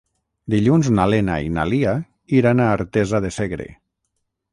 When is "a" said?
2.65-2.71